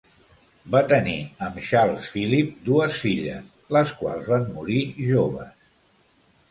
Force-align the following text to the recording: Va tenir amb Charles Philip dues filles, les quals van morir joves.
Va 0.75 0.79
tenir 0.93 1.17
amb 1.47 1.59
Charles 1.67 2.09
Philip 2.15 2.57
dues 2.71 2.99
filles, 3.05 3.53
les 3.79 3.95
quals 4.03 4.35
van 4.35 4.53
morir 4.59 4.85
joves. 5.15 5.59